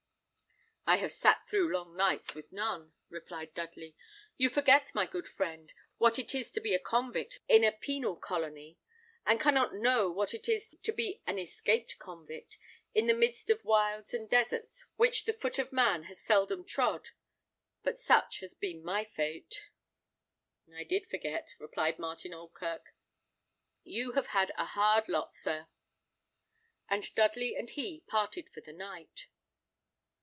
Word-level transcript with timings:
"I 0.87 0.97
have 0.97 1.13
sat 1.13 1.47
through 1.47 1.71
long 1.71 1.95
nights 1.95 2.35
with 2.35 2.51
none," 2.51 2.91
replied 3.07 3.53
Dudley. 3.53 3.95
"You 4.35 4.49
forget, 4.49 4.93
my 4.93 5.05
good 5.05 5.25
friend, 5.27 5.71
what 5.99 6.19
it 6.19 6.35
is 6.35 6.51
to 6.51 6.59
be 6.59 6.73
a 6.75 6.79
convict 6.79 7.39
in 7.47 7.63
a 7.63 7.71
penal 7.71 8.17
colony, 8.17 8.77
and 9.25 9.39
cannot 9.39 9.73
know 9.73 10.11
what 10.11 10.33
it 10.33 10.49
is 10.49 10.75
to 10.83 10.91
be 10.91 11.21
an 11.25 11.39
escaped 11.39 11.97
convict 11.97 12.57
in 12.93 13.07
the 13.07 13.13
midst 13.13 13.49
of 13.49 13.63
wilds 13.63 14.13
and 14.13 14.29
deserts 14.29 14.83
which 14.97 15.23
the 15.23 15.31
foot 15.31 15.57
of 15.59 15.71
man 15.71 16.05
has 16.05 16.19
seldom 16.19 16.65
trod; 16.65 17.09
but 17.83 17.97
such 17.97 18.39
has 18.39 18.53
been 18.53 18.83
my 18.83 19.05
fate." 19.05 19.63
"I 20.75 20.83
did 20.83 21.07
forget," 21.07 21.55
replied 21.57 21.99
Martin 21.99 22.33
Oldkirk. 22.33 22.93
"You 23.83 24.13
have 24.13 24.27
had 24.27 24.51
a 24.57 24.65
hard 24.65 25.07
lot, 25.07 25.31
sir." 25.31 25.69
And 26.89 27.15
Dudley 27.15 27.55
and 27.55 27.69
he 27.69 28.01
parted 28.09 28.49
for 28.49 28.59
the 28.59 28.73
night. 28.73 29.27